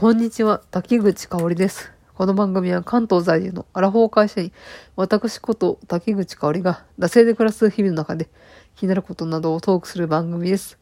[0.00, 1.90] こんにちは、滝口香織です。
[2.14, 4.52] この番組は関東在住のアラフォー会社員、
[4.94, 8.28] 私こと滝口香織が、惰性で暮らす日々の中で
[8.76, 10.78] 気になることなどをトークする番組です。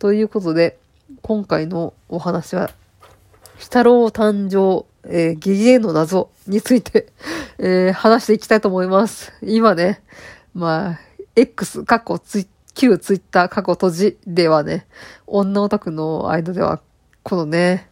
[0.00, 0.78] ということで、
[1.22, 2.70] 今回のお話は、
[3.54, 7.06] 鬼太郎誕生、えー、ゲゲの謎について、
[7.58, 9.32] えー話していきたいと思います。
[9.42, 10.02] 今ね、
[10.54, 11.00] まあ、
[11.36, 14.88] X、過去ツイ、旧ツイッター過去閉じではね、
[15.28, 16.80] 女オタクの間では、
[17.22, 17.90] このね、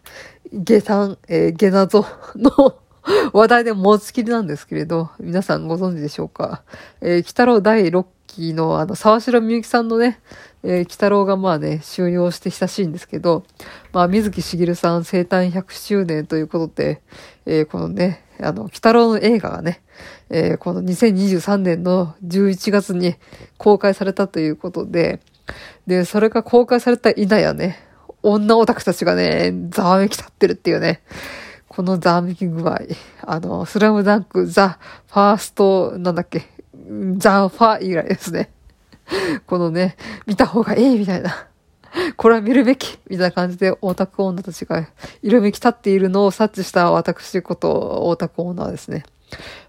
[0.53, 2.07] 下山、えー、下謎
[2.37, 2.77] の
[3.33, 6.63] 話題で持ちきりなんですけれど、皆さんご存知でしょうか？
[7.01, 10.21] えー、鬼太郎第6期のあの、沢城みゆきさんのね、
[10.63, 13.45] えー、鬼太郎がまあね、終了して久しいんですけど、
[13.93, 17.03] まあ、水木しげるさん生誕100周年ということで、
[17.47, 19.83] えーこのね、あの、鬼太郎の映画がね、
[20.31, 23.17] えーこの2023年の11月に
[23.59, 25.21] 公開されたということで、
[25.87, 27.79] で、それが公開された稲やね、
[28.25, 31.03] 女オタクたちがね、ざわめき立ってるっていうね、
[31.69, 32.81] このざわめき具合。
[33.23, 36.49] あの、スラムダンク、ザ・ファースト、なんだっけ、
[37.19, 38.51] ザ・ファー以来ですね。
[39.47, 41.49] このね、見た方がいいみたいな。
[42.17, 44.89] これは見るべきみたいな感じでオタク女たちが
[45.23, 49.05] 色めき立っているのを察知した私ことオタク女はですね。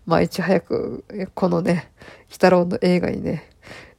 [0.06, 1.92] まあ、いち早く、このね、
[2.28, 3.50] 鬼太郎の映画にね、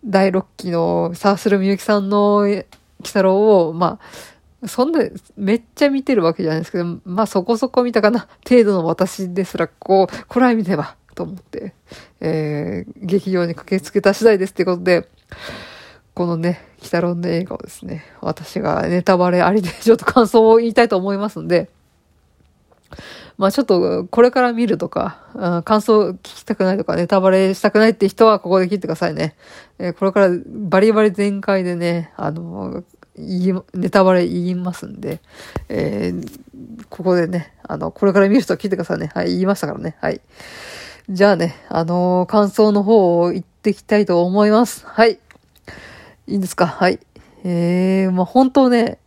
[0.05, 2.67] 第6期の沢城みゆきさんのえ
[3.01, 4.36] 鬼太郎を、まあ、
[4.67, 5.01] そんな、
[5.37, 11.75] めっちゃ見てるわけじゃないですけど、まあそこそこ見たかな、程度の私ですら、こう、これは見ねば、と思って、
[12.21, 15.09] えー、劇場に駆けつけた次第ですってことで、
[16.15, 21.69] このね、鬼太郎の映画をですね、私がネタバレありでちょっと感想を言いたいと思いますんで、
[23.39, 29.37] まあちょっとこれから見るとか、感想聞きたくないとか、ネタバレしたくないって人はここで切ってくださいね。
[29.79, 32.85] えーこれからバリバリ全開でね、あの、言い、
[33.17, 35.21] ネタバレ言いますんで、
[35.69, 36.41] えー
[36.91, 39.11] ここでね、あの、これから見る人は聞いてくださいね。
[39.15, 39.97] はい、言いましたからね。
[40.01, 40.21] はい。
[41.11, 44.87] じゃあね、あのー感想の方を言っていきたいと思います。
[44.87, 45.19] はい。
[46.27, 46.67] いいんですか？
[46.67, 47.01] はい。
[47.45, 48.99] えー、まあ、本当ね、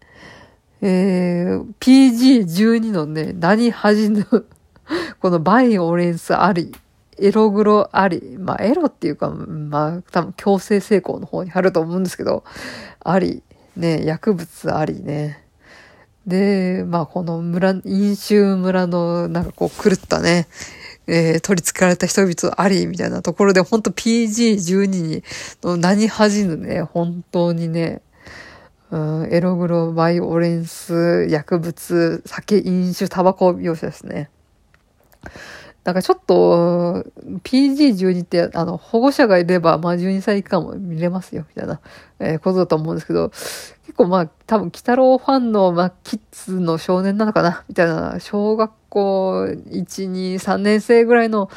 [0.81, 4.25] えー、PG12 のね、何恥じぬ、
[5.19, 6.73] このバイオレンスあり、
[7.17, 12.43] エログロあり、まあ、エロっていうか、まあ、多分強制成功の方にあると思うんですけど、
[13.03, 13.43] あり、
[13.79, 15.43] ね、薬物ありね。
[16.27, 20.47] で、まあ、この村、飲酒村の、なんかこう、狂ったね、
[21.07, 25.23] えー取り付けられた人々あり、みたいなところで、本当 PG12 に、
[25.63, 28.01] の何恥じぬね、本当にね、
[28.91, 34.29] うん、エログロ、バイオレンス、薬物、酒、飲酒、タバコ描写ですね。
[35.83, 37.05] なんかちょっと、
[37.43, 41.79] PG12 って、あの、保護者がいれば、まあ12歳以下も見れますよ、みたいな、
[42.19, 51.49] えーことだと思うんですけど、結構まあ、多分、鬼太郎ファンの、まあ、キッズの少年なのかな、みたいな、小学校1、2、3年生ぐらいの、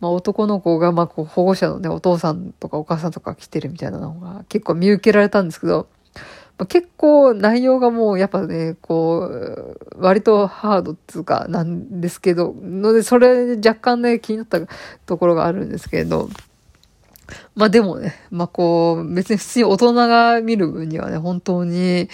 [0.00, 5.86] まあ、男の子が、まあ、こう、保護者のね、お父さんとかお母さんとか来てるみたいなのが、結構見受けられたんですけど、
[6.60, 14.60] まあ、結構内容がもうやっぱね、こう、割とハードっていうかなんですけど、ので、それ若干ね、気になった
[15.06, 16.28] ところがあるんですけれど、
[17.54, 22.10] まあでもね、まあこう、別に普通に大人が見る分にはね、本当に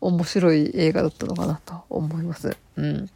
[0.00, 2.56] 面白い映画だったのかなと思います。
[2.76, 3.10] うん。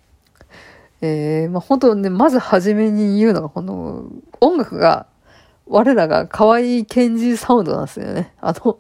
[1.03, 4.07] えー、まあ本当ね、まず初めに言うのが、この
[4.41, 5.07] 音楽が、
[5.67, 8.33] 我らが可愛いケンジサウンドなんですよね。
[8.41, 8.79] あの、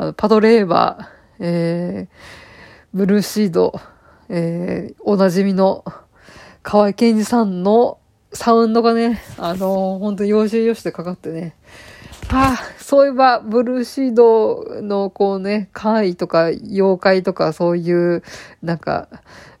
[0.00, 2.16] あのパトレーバー、えー、
[2.94, 3.78] ブルーシード、
[4.30, 5.84] えー、おなじみの
[6.62, 7.98] 河合健二さんの
[8.32, 11.54] サウンドがね、あのー、本当に要所要所でかかってね、
[12.30, 18.22] ああ、そういえば、ブルーシードの、こうね、怪異とか、妖怪とか、そういう、
[18.62, 19.08] なんか、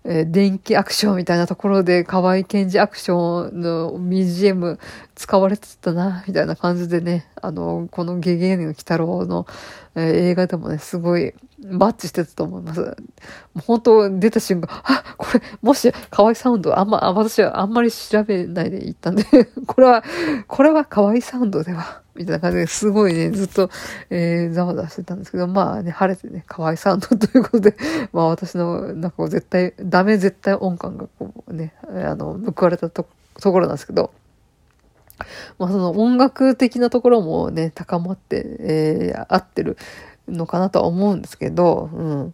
[0.04, 4.78] えー電気アクションみたいなところで、河合健二アクションの BGM
[5.20, 9.46] 使われてたな、みたいな感じでね、あの、このゲゲゲの鬼太郎の、
[9.94, 12.80] えー映画でもね、すごい、マッチしてたと思います。
[12.80, 12.86] も
[13.56, 19.24] う本当、出た瞬間、あ、これ、もし、河合サウンド、あんま、あ私はあんまり調べないで行ったんで、
[19.66, 20.02] これは、
[20.46, 23.68] これは河合サウンドでは、みたいな感じですごいね、ずっと、
[24.08, 27.76] えー、ざわざわしてたんですけど、まあね、晴れてね、河合サウンドということで、
[28.14, 33.06] まあ私の、なんか絶対、ダメ絶対音感がこうね、あの、報われたと
[33.38, 34.12] ところなんですけど、
[35.58, 39.76] まあその音楽的なところもね、高まって、えー、合ってる
[40.28, 42.28] のかなとは思うんですけど、うん。
[42.28, 42.32] っ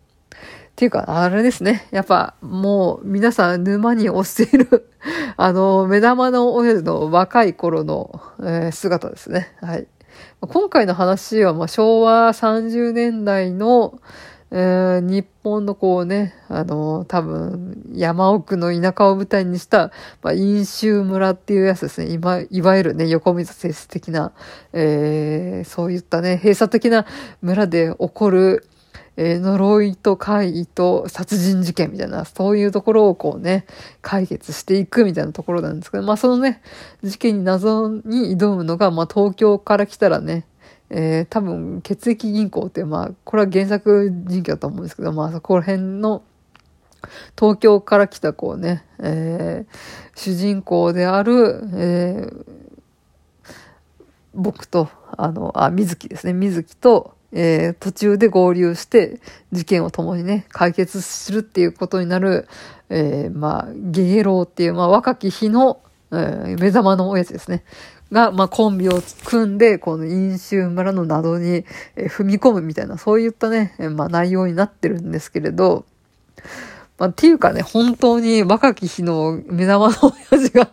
[0.76, 1.88] ていうか、あれですね。
[1.90, 4.90] やっぱ、もう、皆さん沼に押している、
[5.38, 9.54] あの、目玉の親父の若い頃の、えー姿ですね。
[9.62, 9.86] はい。
[10.42, 13.98] 今回の話は、まあ、昭和30年代の、
[14.50, 19.90] えー、日本のこうね、あのー、多分、山奥の田舎を舞台にした、
[20.22, 22.12] まあ、飲酒村っていうやつですね。
[22.12, 24.32] 今、いわゆるね、横溝接的な、
[24.72, 27.06] えー、そういったね、閉鎖的な
[27.43, 28.69] 村で起こる、
[29.19, 33.66] え、呪いと怪異と殺人事件みたいな、そういうところをこうね、
[34.02, 36.60] 解決していくみたいなところなんですけど、まあそのね、
[37.02, 40.44] 事件に謎に挑むのが、まあ東京から来たらね、
[40.90, 46.22] えー、多分血液銀行って、まあこれは原作人気だと思うんですけど、まあそこら辺の
[47.38, 52.44] 東京から来たこうね、えー、主人公である、えー、
[54.34, 56.32] 僕と、あの、あ、水木ですね。
[56.32, 59.20] 水木と、えー、途中で合流して
[59.52, 62.48] 事件を共にね、解決するっていうことになる、
[62.88, 65.80] えー、まあ、ゲゲロウっていう、まあ、若き日の、
[66.12, 67.64] えー、目玉の親父ですね。
[68.12, 71.64] が、まあ、コンビを組んで、この飲酒村の謎に、
[71.97, 75.85] 踏み込むみたいな、そういったね、まあ、内容になってるんですけれど、
[76.99, 79.94] まあ、っていうかね、本当に若き日の目玉の
[80.31, 80.70] 親父が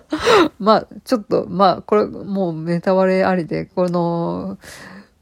[0.58, 4.58] まあ、ちょっと、まあ、これ、もうネタバレありで、この、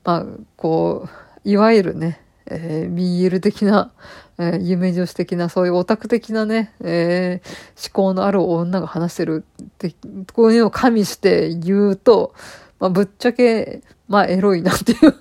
[0.05, 0.27] まあ、
[0.57, 1.09] こ
[1.45, 3.93] う、いわゆるね、えー、BL 的な、
[4.39, 9.95] えー、夢女子的な、そういうオタク的なね、えー、思考のある女が話してるって、
[10.33, 12.35] こういうのを加味して言うと、
[12.79, 15.15] まあ、ぶっちゃけ、まあ、エロいなっていう。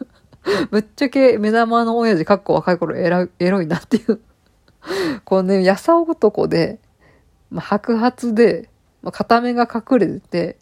[0.72, 4.20] ぶっちゃけ目玉の親父、かっこ若い頃エロエロいなっていう。
[5.24, 6.80] こうね、やさ男で、
[7.50, 8.70] まあ、白髪で、
[9.02, 10.58] まあ、片目が隠れてて、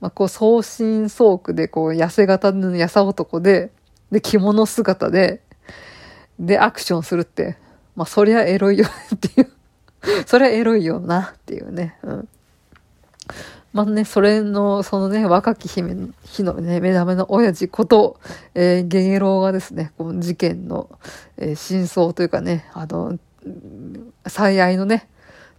[0.00, 3.70] まあ、こう、送信ソークで、こう、痩せ型のやさ男で、
[4.10, 5.42] で、着物姿で、
[6.42, 7.56] で、アクションするって、
[7.94, 9.50] まあ、そりゃエロいよっていう
[10.26, 11.96] そりゃエロいよなっていうね。
[12.02, 12.28] うん。
[13.72, 18.18] まあね、それの、そのね、若き姫の日のね、目玉の親父こと、
[18.54, 20.90] えー、ゲゲロウがですね、この事件の、
[21.38, 23.18] えー、真相というかね、あの、
[24.26, 25.08] 最愛のね、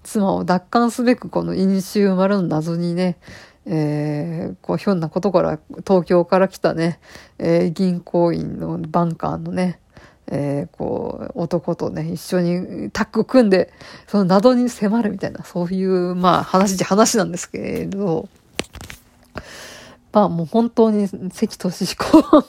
[0.03, 3.18] 妻を奪還すべくこの飲酒丸の謎にね、
[3.65, 7.00] えー、こうひょんなことから東京から来たね、
[7.39, 9.80] えー、銀行員のバンカーのね、
[10.27, 13.71] えー、こう男とね一緒にタッグ組んで
[14.07, 18.29] その謎に迫るみたいなそういうまあ話じゃ話なんですけれど
[20.11, 22.05] まあもう本当に関俊彦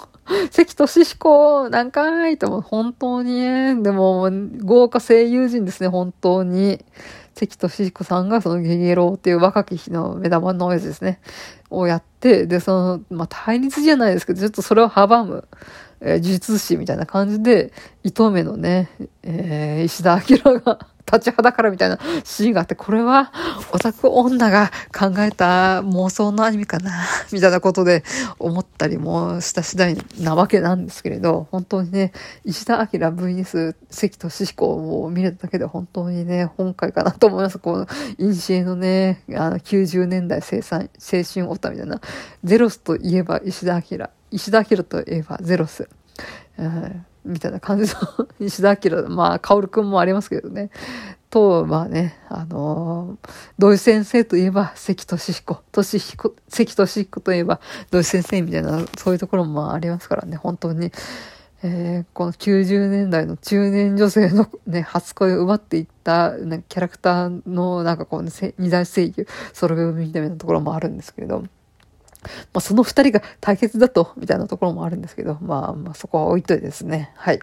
[0.51, 4.31] 関俊彦なんかいと本当にねでも
[4.63, 6.85] 豪華声優陣ですね本当に。
[7.35, 11.21] 関俊彦さんがそのゲゲロウっていう若き日の目玉の親父ですね、
[11.69, 15.49] をやって、で、その、まあ、対立じゃないですけど、ちょっとそれを阻む、
[16.05, 17.73] えー、呪術師みたいな感じで、
[18.03, 18.91] 糸目のね、
[19.23, 23.33] えー、石田明が立ちはだからみたいなシーンがあって、これは
[23.73, 26.93] オタク女が考えた妄想のアニメかな、
[27.33, 28.05] みたいなことで
[28.39, 32.13] 思ったりもした次第なわけなんですけれど、本当にね、
[32.45, 37.59] 石田明 VS 関俊彦を見れただけで本当にね、本会かなと思います。
[37.59, 37.87] この、
[38.19, 42.01] インシエのね、あの、90年代生産、青春オタみたいな、
[42.43, 45.89] ゼロスといえば石田明、石田明といえばゼロス。
[46.59, 50.71] うんみたいな感じの石田明、まあ、薫くんもありますけどね。
[51.31, 53.29] と、まあね、あのー、
[53.59, 57.61] 土井先生といえば関俊彦、俊彦、関俊彦といえば
[57.91, 60.93] 土井先生みたいな、そういうところもありますからね、本当に。
[61.67, 71.43] えー、この90年代の中年女性のね、初恋を奪っていった、ね、キャラクターのなんかこう、ね、二大声優、ソロ組みたいなところもあるんですけれど、
[72.53, 77.13] まあ、その二人が対決だと、みたいなところもあるんですけど、まあ、まあ、そこは置いといてですね。
[77.17, 77.41] はい。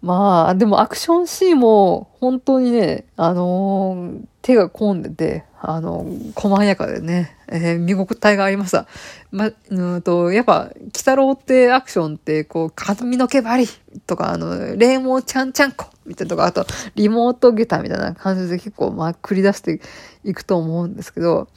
[0.00, 8.86] まあ、でもアクションシーンも本当にね、あのー、手が込んでて、あのー、細やかでね、えー、見応えがありました。
[9.32, 13.66] ま、うんと、やっぱ、鬼太郎ってアクションって、こう、髪の毛針
[14.06, 19.80] とか、あの、霊毛ちゃんちゃんこみたいなとか、あと、リモートゲタみたいな感じで結構、まあ、繰り出して
[20.22, 21.48] いくと思うんですけど、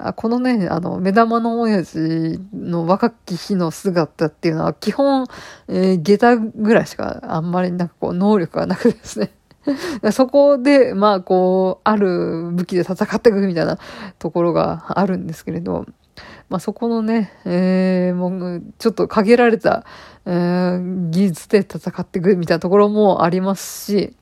[0.00, 5.26] あこのね、あの、目玉の親父の若き日の姿っていうのは、基本、
[5.66, 9.32] えー、下駄ぐらいしかあんまりなんかこう、能力がなくですね。
[10.12, 13.78] そこで、まあ、こう、ある武器で戦っていくみたいな
[14.18, 15.84] ところがあるんですけれど、
[16.48, 19.84] まあ、そこのね、えー、もう、ちょっと限られた、
[20.26, 24.16] えー、技術で戦っていくみたいなところもありますし、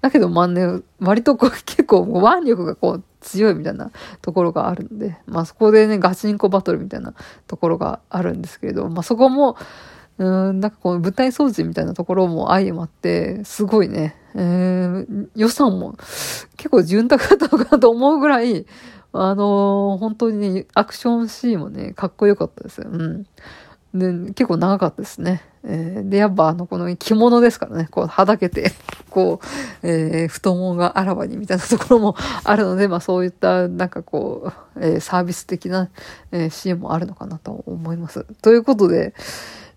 [0.00, 3.90] だけど、まあね、割とこう結構腕力がこう強いみたいな
[4.22, 7.14] ところがあるんで、まあそこでね、ガチンコバトルみたいな
[7.46, 9.56] ところがあるんですけれど、まあそこも、
[10.18, 15.96] うん、なんかこう舞台掃除みたいなところも相まって、すごいね、えー、予算も
[16.56, 18.66] 結構潤沢だったのかなと思うぐらい、
[19.12, 22.88] あのー、本当にね、アクションシーンもね、かっこよかったですよ。
[22.90, 23.26] うん。
[23.94, 25.42] で、結構長かったですね。
[25.64, 28.72] えー、で、やっぱあの、この着物ですからね、こう、はだけて、
[29.10, 35.88] こう、えー、太ももがあらわにみたいなところもあるので、まあそういった、なんかこう、えー、サービス的な、
[36.32, 38.24] えー、シーンもあるのかなと思います。
[38.42, 39.14] ということで、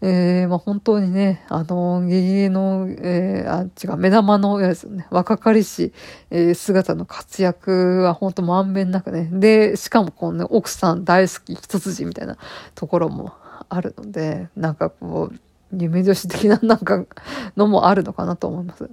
[0.04, 5.94] えー、まあ本当にね、あの、ゲゲゲの、えー、あ、違う、目玉のやつね、若かりし、
[6.32, 9.30] えー、姿の活躍は本当まんべんなくね。
[9.32, 12.38] で、しかもこのね、奥さん大好き一筋みたいな
[12.74, 13.34] ところも
[13.74, 15.40] あるので、なんかこう、
[15.72, 17.06] 夢女子的ななんか
[17.56, 18.90] のもあるのかなと思います。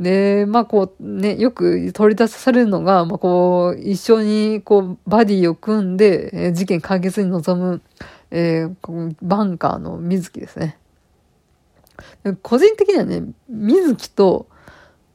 [0.00, 7.82] で、まあこうね、よく取り出されるのが、まあこう、一緒にこう、バディを組んで、え、事件解決に臨む、
[8.30, 10.78] えー、バンカーの水木ですね。
[12.42, 14.46] 個人的にはね、水木と、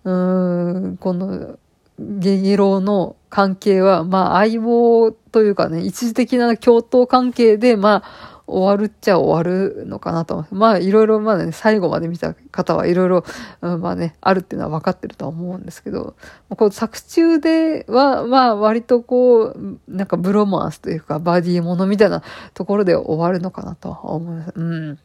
[0.03, 1.57] うん、この、
[1.99, 10.47] ゲゲロウの関係は、まあ相棒というかね、一時的な共闘関係で、まあ、終わるっちゃ終わるのかなと思。
[10.51, 13.23] まあいろいろまだね、最後まで見た方はいろいろ、
[13.61, 16.15] まあね、あるっていうのは分かってるとは思うんですけど、
[16.49, 24.53] こう作中では、まあ割とこう、なんかブロマンスというかバディものみたいなところで終わるのかなと思います。
[24.55, 24.99] うん。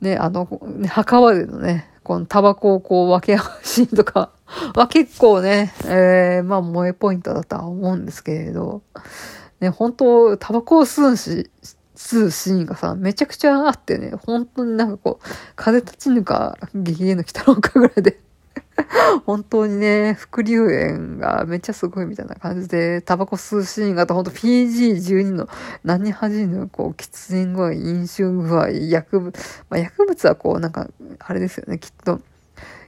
[0.00, 0.48] ね、あの、
[0.88, 4.30] 墓場でのね、このタバコをこう分け合うシーンとか
[4.74, 8.80] は結構ね、えー、まあ萌えポイントだとは思うんですけれど、
[9.60, 11.50] ね、本当タバコを吸うし、
[11.98, 18.20] 吸うシーンがさ、めちゃくちゃあってね、本当になんかこう、風立ちぬか、激ゲの鬼太郎かぐらいで
[19.26, 25.48] 本当にね、副流炎がめっちゃすごいみたいな感じで、タバコ吸うシーンがあとほんと PG12 の
[25.82, 29.36] 何恥じぬ、こう、喫煙具合、飲酒具合、薬物、
[29.68, 30.88] まあ、薬物はこう、なんか、
[31.18, 32.20] あれですよね、きっと。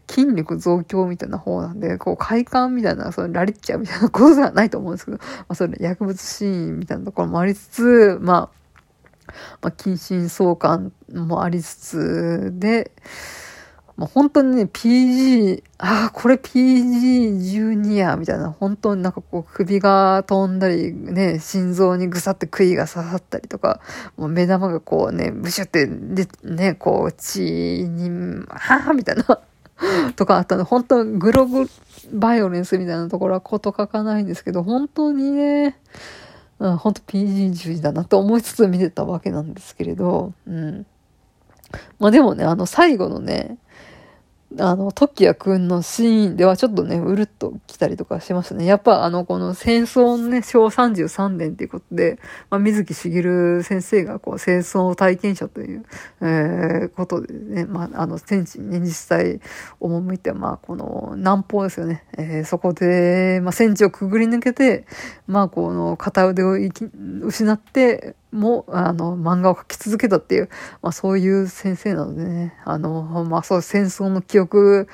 [0.09, 8.60] 筋力増強みたいな方なんで、こう快感みたいな、そのラリッチャーみたいなことではないと思うんですけど、まあそれ薬物シーンみたいなところもありつつ、まあ、
[9.63, 12.93] まあ、近親相関もありつつで、
[14.01, 23.81] まあ、本当にね、PG、ああ、これ PG12 や、みたいな、本当になんかこう首が飛んだり、ね、心臓にぐさって杭が刺さったりとか、
[24.17, 28.09] もう目玉がこうね、ブシュってで、ね、こう血に、
[28.49, 29.41] はあみたいな
[30.17, 30.65] とかあったの。
[30.65, 31.69] 本当グログ
[32.13, 35.79] バイオレンスみたいなところはこと書かないんですけど、本当にね、
[36.61, 40.87] うん、本当 PG10 だなと思いつつ見てたわけなんですけれど、うん。
[41.99, 43.57] まあでもね、あの最後のね、
[44.59, 48.65] あの、トキヤくんのシーンではちょっとね、うるっと来たりとかしましたね。
[48.65, 52.19] やっぱあの、この戦争のね、昭和33年っていうことで、
[52.51, 55.85] まあ、水木しげる先生がこう、戦争体験者という、
[56.21, 59.41] えー、ことでね、まあ、あの、戦地に、実際
[59.81, 62.05] 赴いて、まあ、この南方ですよね。
[62.19, 64.85] えー、そこで、まあ、戦地をくぐり抜けて、
[65.29, 66.57] まあ、この片腕を
[67.23, 70.49] 失って、も、あの、漫画を描き続けたっていう、
[70.83, 74.89] まあそういう先生なのでね、あの、まあそう戦争の記憶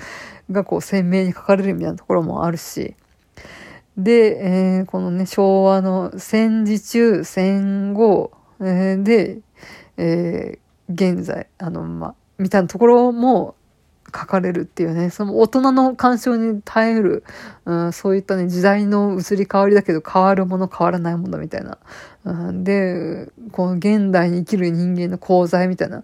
[0.51, 2.95] がこう鮮明に書かれるみたいなところもあるし、
[3.97, 9.39] で、えー、このね、昭和の戦時中、戦後、えー、で、
[9.97, 13.55] えー、現在、あの、まあ、みたいなところも、
[14.07, 17.25] 書かれるっていうね、その大人の干渉に耐える、
[17.65, 21.79] うん、そういったね、時代の移り変わりだけど変わるもの変わらないものみたいな。
[22.65, 26.03] で、この現代に生きる人間の功罪みたいな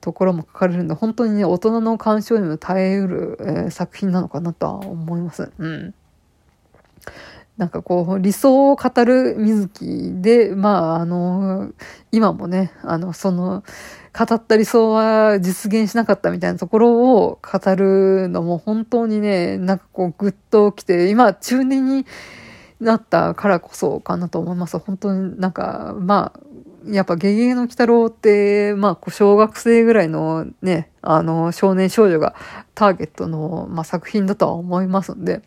[0.00, 5.52] ところも書かれるんで、本当にね、大人の干渉にも耐えうる、えー、作品なのかなとは思います。
[5.58, 5.94] うん。
[7.56, 11.70] なんかこう、理想を語る水木で、まあ、あの、
[12.10, 13.62] 今もね、あの、その、
[14.12, 22.06] 語った理想は実現しなかったみたいなところを語るのも本当にね、なんかこうグッと起きて、今中年に
[22.82, 24.78] なったからこそかなと思います。
[24.78, 26.40] 本当になんか、まあ、
[26.90, 32.34] やっぱゲゲゲの鬼太郎って、まあ、小学生ぐらいのね、あの、少年少女が
[32.74, 35.42] ターゲットの、まあ、作品だとは思いますんで、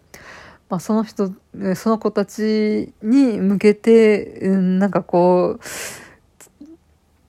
[0.69, 1.31] まあ、その人、
[1.75, 6.65] その子たちに向けて、うんなんかこう、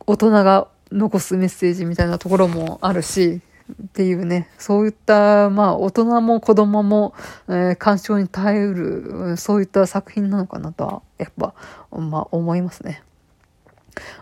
[0.06, 3.40] 大人が残すメッセージみたいなところもあるし、
[3.72, 7.14] っていうね、そういった、まあ、大人も子供も、
[7.48, 11.54] えー、鑑賞に耐えうる、そういった作品なのかなとは、やっぱ、
[11.90, 13.02] まあ、思いますね。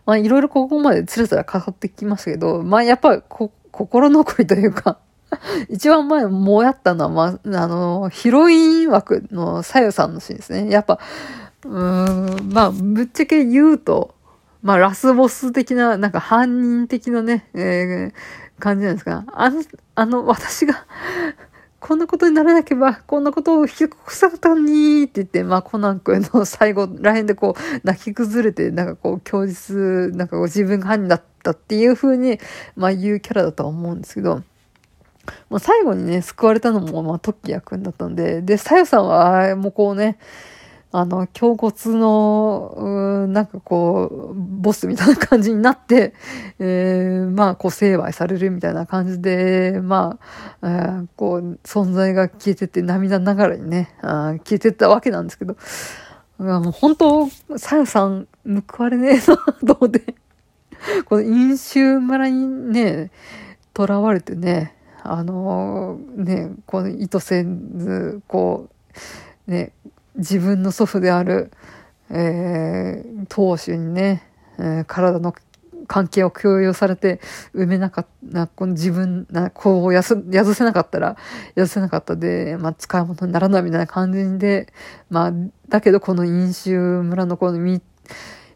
[0.07, 4.99] まあ、いろいろここまでつらつら語ってきましたけど、まあ、やっぱこ、心残りというか
[5.69, 10.71] 一番前もやったのは、まあ、あの、ヒロイン枠のさよさんのシーンですね。
[10.71, 11.01] やっぱ、
[11.65, 14.14] うん、まあ、ぶっちゃけ言うと、
[14.65, 18.13] まあ、ラスボス的な、なんか犯人的なね、えー、
[18.59, 19.63] 感じなんですが、あの、
[19.95, 20.87] あの、私が
[21.81, 32.41] こんなことにならなければ、こんなことを引き起こされたのにって言って、まあ、コナン君の最後らへんでこう、泣き崩れて、なんかこう、供述、なんかこう、自分が犯人だったっていう風に、
[32.75, 34.43] まあ、言うキャラだとは思うんですけど、
[35.51, 40.17] まあ、最後にね、救われたのも、まあ、トッキヤ君だったんで、で、さよさんは、もうこうね、
[40.97, 46.15] あの、胸骨の、なんかこう、ボスみたいな感じになって、
[46.61, 50.21] えー、まあ、こう、成敗されるみたいな感じで、ま
[50.61, 55.57] あ、えー、こう、存在が消えてて、涙ながらにね、あ消えてったわけなんですけど、
[56.39, 59.37] もう本当、さよさん、報われねえな、
[59.67, 60.15] と思って、
[61.07, 63.11] この飲酒村にね、
[63.77, 68.69] 囚われてね、あのー、ね、この意図せず、こ
[69.49, 69.73] う、ね、
[70.17, 71.51] 自分の祖父である、
[72.11, 74.29] えー、当主にね、
[74.59, 75.35] えー、体の
[75.87, 77.21] 関係を共有されて
[77.55, 81.17] 埋めなかった、この自分、なこうやす、やずせなかったら、
[81.55, 84.73] やずせなかったで、まあ、使い物にならないみたいな感じで、
[85.11, 85.33] まあ、
[85.69, 87.83] だけどこの飲酒村のこの密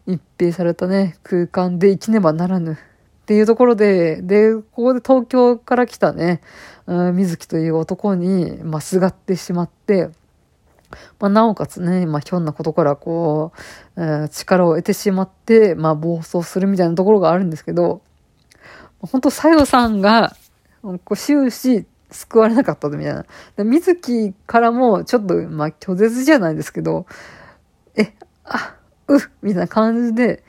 [0.07, 2.75] 閉されたね、空間で生きねばならぬっ
[3.25, 6.41] ていうところで、で、ここで東京から来たね、
[6.87, 10.09] 水木という男に、まあ、すがってしまって、
[11.19, 13.51] まあ、なおかつね、まあ、ひょんなことからこ
[13.97, 18.01] う、えー、力を得てしまって、まあ、暴走するみたいなところがあるんですけど、
[18.99, 20.35] 本当さよさんが、
[20.81, 23.25] こう終始救われなかったみたいな。
[23.55, 27.05] で水木からも、ちょっと、まあ、拒絶じゃないですけど、
[27.95, 28.13] え、
[28.45, 28.75] あ、
[29.07, 30.43] うみたいな感じで、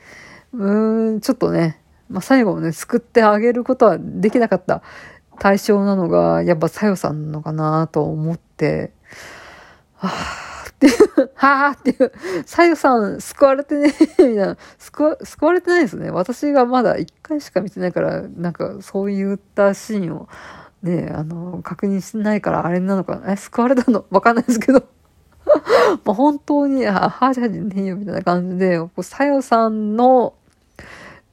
[0.53, 1.79] うーん、ちょっとね、
[2.09, 4.81] まあ、最後もね、救ってあげることはできなかった
[5.39, 8.91] 対象なのが、やっぱさよさんのかなと思って、
[10.07, 12.11] はぁっていう、はぁっていう、
[12.45, 16.09] さゆさん救われてね、 みたいな、救わ、救われてないですね。
[16.09, 20.27] 私がまだ一回しか見てないから、なんかそういったシーンを
[20.81, 23.31] ね、あの、確認してないからあれなのかな。
[23.31, 24.05] え、救われたの？
[24.09, 24.83] わかんないですけど。
[26.03, 30.33] まあ本当に、あ、はじゃねえよみたいな感じで、こうさよさんの、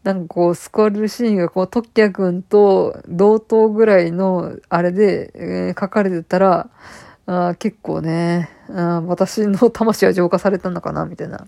[0.04, 6.68] なんかこう、救われるシーンが、こう、トッキャ君と同等ぐらいの、あれで、えー、書かれてたら、
[7.26, 11.46] あ結構ね、あ私の魂は浄化されたのかな、みたいな。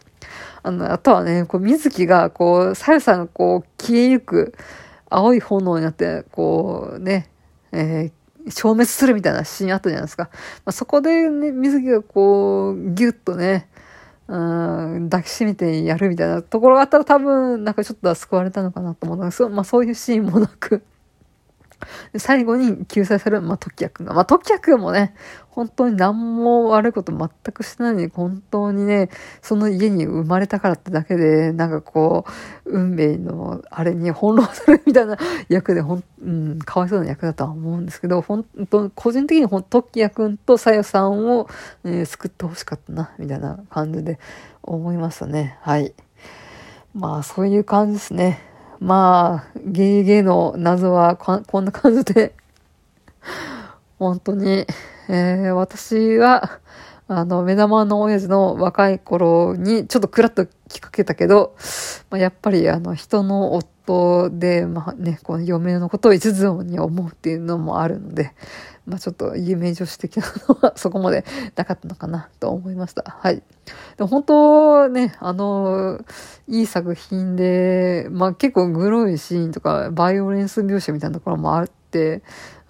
[0.63, 4.55] あの、あとはね、こう、水木が、こう、さゆさんがこう、消えゆく、
[5.09, 7.29] 青い炎になって、こう、ね、
[7.73, 10.31] えー、消滅するみたいなシーンあったじゃないですか。
[10.33, 13.69] まあ、そこでね、水木がこう、ギュッとね、
[14.29, 14.37] う
[14.99, 20.85] ん、抱きしめてやるみたいなところがあったら多分、なんかちょっと救われたのかなと思うんですけど、まあそういうシーンもなく、
[22.17, 24.15] 最後に救済される、まあ、トキヤ君が。
[24.15, 25.15] まあ、トキヤ君もね、
[25.51, 29.11] 本当に何も悪いこと全くしてないのに、本当にね、
[29.43, 32.25] その家に生まれたからってだけで、なんかこ
[32.65, 35.17] う、運命のあれに翻弄されるみたいな
[35.49, 41.49] 役で、ほん、うん、かわいそうな役だとは思うんですけど、本当個人的にほトキヤ君とさよさんを、
[41.85, 44.19] えー、救ってほしかったな、みたいな感じで
[44.63, 45.59] 思いましたね。
[45.63, 45.95] はい。
[46.95, 48.50] まあ、そういう感じですね。
[48.81, 52.35] まあ、ゲーゲーの謎は こんな感じで、
[53.99, 54.67] 本当に、
[55.09, 56.59] えー、私は、
[57.07, 61.55] あの、目玉の親父の若い頃にちょっとクラッときかけたけど、
[62.09, 63.67] まあ、やっぱりあの、人の夫
[64.33, 68.33] で、まあね、この嫁のことを一途に思うっていうのもあるので、
[68.87, 71.25] まあちょっと夢女子的なのは そこまで
[71.55, 73.05] なかったのかなと思いました。
[73.07, 73.43] はい。
[73.97, 76.01] で本当ね、あの、
[76.49, 82.23] いい作品で、まあ結構グロいシーンとか、バイオレンス描写みたいなところもあって、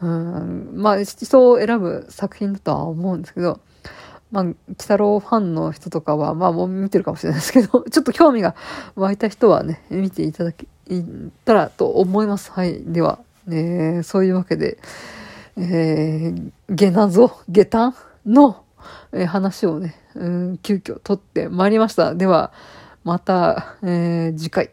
[0.03, 3.61] うん、まあ人を選ぶ作品だとは思うんですけど、
[4.31, 8.55] まあ、鬼太郎ファンの人とかは、まあもう見てるかもしれないですけど、 ちょっと興味が
[8.95, 10.67] 湧いた人はね、見ていただけ
[11.45, 12.51] たらと思います。
[12.53, 12.83] はい。
[12.85, 14.79] では、ね、そういうわけで、
[15.57, 18.65] えー、下謎、下短の、
[19.13, 22.15] えー、話をね、うん、急遽取ってまいりました。
[22.15, 22.53] では、
[23.05, 24.71] また、えー、次回。